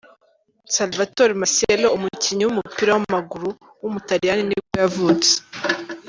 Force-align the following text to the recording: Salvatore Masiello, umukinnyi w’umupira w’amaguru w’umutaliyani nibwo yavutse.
Salvatore 0.75 1.33
Masiello, 1.41 1.87
umukinnyi 1.97 2.43
w’umupira 2.45 2.89
w’amaguru 2.93 3.49
w’umutaliyani 3.81 4.43
nibwo 4.45 4.75
yavutse. 4.83 5.33